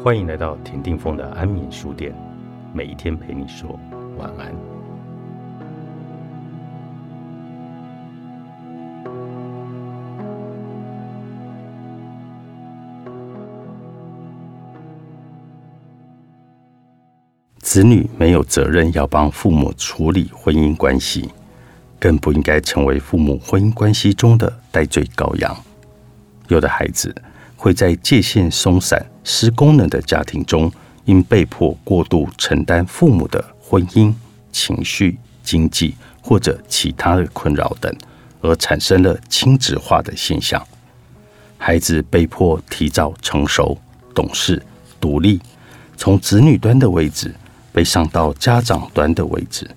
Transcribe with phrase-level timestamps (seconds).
[0.00, 2.12] 欢迎来到田定峰的安眠书店，
[2.72, 3.78] 每一天陪你说
[4.18, 4.52] 晚安。
[17.60, 21.30] 子女没有责任要帮父母处理婚姻关系，
[21.98, 25.56] 更不应该成为父母婚姻关系中的代罪羔羊。
[26.48, 27.14] 有的孩子。
[27.62, 30.68] 会在界限松散、失功能的家庭中，
[31.04, 34.12] 因被迫过度承担父母的婚姻、
[34.50, 37.94] 情绪、经济或者其他的困扰等，
[38.40, 40.60] 而产生了亲子化的现象。
[41.56, 43.78] 孩子被迫提早成熟、
[44.12, 44.60] 懂事、
[45.00, 45.40] 独立，
[45.96, 47.32] 从子女端的位置
[47.72, 49.70] 被上到家长端的位置，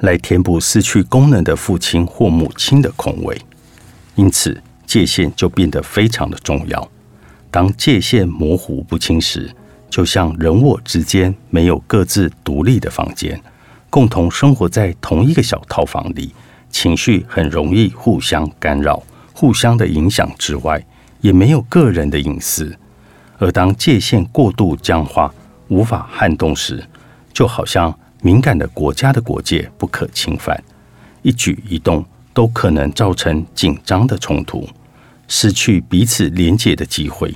[0.00, 3.40] 来填补失去功能的父亲或母亲的空位。
[4.14, 6.86] 因此，界限就变得非常的重要。
[7.50, 9.50] 当界限模糊不清时，
[9.88, 13.40] 就像人我之间没有各自独立的房间，
[13.90, 16.32] 共同生活在同一个小套房里，
[16.70, 20.80] 情绪很容易互相干扰、互相的影响之外，
[21.20, 22.72] 也没有个人的隐私。
[23.38, 25.34] 而当界限过度僵化、
[25.68, 26.84] 无法撼动时，
[27.32, 27.92] 就好像
[28.22, 30.62] 敏感的国家的国界不可侵犯，
[31.22, 34.68] 一举一动都可能造成紧张的冲突。
[35.32, 37.32] 失去彼此连结的机会，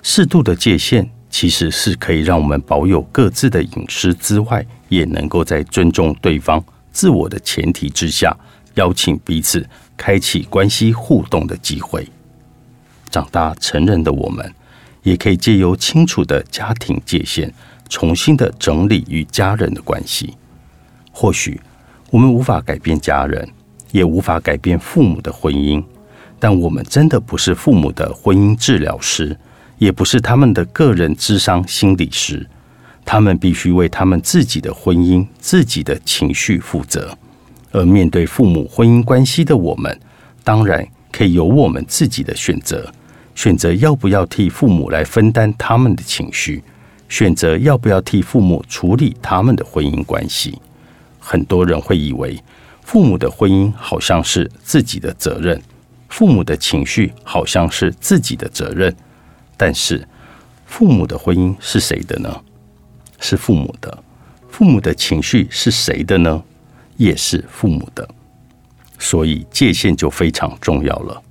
[0.00, 8.32] 适度的界限其实是可以让我们保有各自的隐私之外，也能够在尊重对方自我的前提之下，
[8.74, 12.08] 邀请彼此开启关系互动的机会。
[13.10, 14.54] 长大成人的我们，
[15.02, 17.52] 也可以借由清楚的家庭界限，
[17.88, 20.34] 重新的整理与家人的关系。
[21.10, 21.60] 或许
[22.10, 23.48] 我们无法改变家人，
[23.90, 25.82] 也无法改变父母的婚姻。
[26.44, 29.38] 但我们真的不是父母的婚姻治疗师，
[29.78, 32.44] 也不是他们的个人智商心理师。
[33.04, 37.16] 他们必须为他们自己的婚姻、自己的情绪负责。
[37.70, 39.96] 而面对父母婚姻关系的我们，
[40.42, 42.92] 当然可以有我们自己的选择：
[43.36, 46.60] 选择要不要替父母来分担他们的情绪，
[47.08, 50.60] 选择要不要替父母处理他们的婚姻关系。
[51.20, 52.36] 很多人会以为，
[52.82, 55.62] 父母的婚姻好像是自己的责任。
[56.12, 58.94] 父母的情绪好像是自己的责任，
[59.56, 60.06] 但是
[60.66, 62.28] 父母的婚姻是谁的呢？
[63.18, 63.98] 是父母的。
[64.50, 66.42] 父母的情绪是谁的呢？
[66.98, 68.06] 也是父母的。
[68.98, 71.22] 所以界限就非常重要了。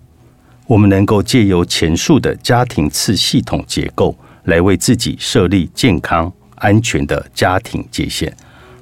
[0.66, 8.36] 我们能够借由前述的家庭次系统结构，来为自己设立健康安全的家庭界限，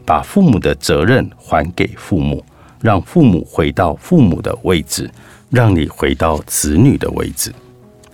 [0.06, 2.42] 把父母的责任还给父母，
[2.80, 5.12] 让父母回到父母的位置。
[5.50, 7.54] 让你回到子女的位置，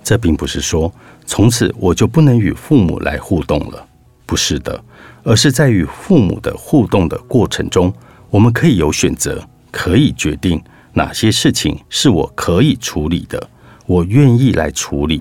[0.04, 0.94] 这并不是说
[1.26, 3.86] 从此我就不能与父母来互动了，
[4.26, 4.84] 不是的，
[5.24, 7.94] 而是在与父母的互动的过程中，
[8.30, 10.62] 我们可以有选择，可以决定
[10.94, 13.50] 哪些事情是我可以处理的，
[13.86, 15.20] 我愿意来处理；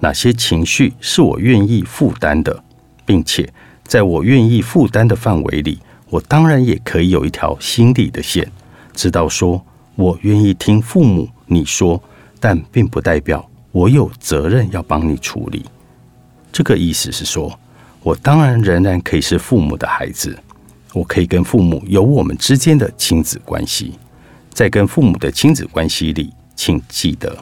[0.00, 2.62] 哪些情绪是我愿意负担的，
[3.06, 3.50] 并且
[3.84, 5.78] 在我愿意负担的范围里，
[6.10, 8.50] 我当然也可以有一条心理的线，
[8.92, 9.64] 知道说
[9.96, 11.28] 我愿意听父母。
[11.46, 12.02] 你说，
[12.40, 15.64] 但并不代表我有责任要帮你处理。
[16.50, 17.58] 这个意思是说，
[18.02, 20.36] 我当然仍然可以是父母的孩子，
[20.94, 23.98] 我可以跟父母有我们之间的亲子关系。
[24.52, 27.36] 在跟父母的亲子关系里，请记得，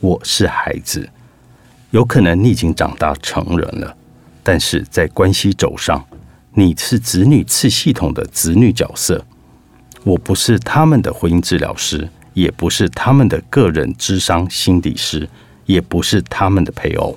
[0.00, 1.08] 我是孩子。
[1.90, 3.96] 有可能你已经长大成人了，
[4.42, 6.04] 但是在关系轴上，
[6.54, 9.24] 你是子女次系统的子女角色。
[10.04, 12.08] 我不是他们的婚姻治疗师。
[12.34, 15.28] 也不是他们的个人智商心理师，
[15.66, 17.16] 也不是他们的配偶。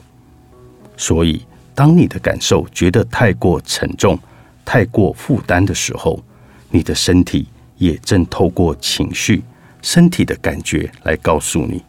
[0.95, 1.41] 所以，
[1.73, 4.15] 当你的感受觉得太过沉重、
[4.63, 6.23] 太过负担的时候，
[6.69, 7.47] 你的身体
[7.79, 9.43] 也正透过情绪、
[9.81, 11.83] 身体的感觉来告诉你，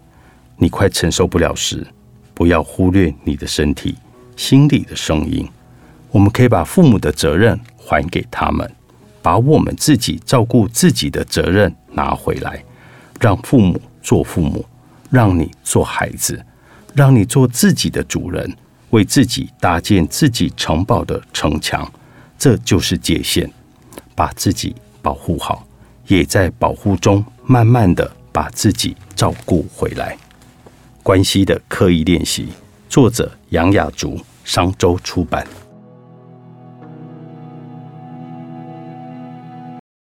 [0.56, 1.86] 你快承受不了时，
[2.32, 3.94] 不要忽略你的身体、
[4.36, 5.46] 心理的声音。
[6.10, 8.72] 我们可以把父母的责任还给他们，
[9.22, 12.62] 把我们自己照顾自己的责任拿回来。
[13.20, 14.64] 让父母做父母，
[15.10, 16.44] 让你做孩子，
[16.94, 18.56] 让你做自己的主人，
[18.90, 21.90] 为自己搭建自己城堡的城墙，
[22.38, 23.50] 这就是界限。
[24.14, 25.64] 把自己保护好，
[26.06, 30.16] 也在保护中慢慢的把自己照顾回来。
[31.02, 32.48] 关系的刻意练习，
[32.88, 35.46] 作者杨雅竹，商周出版。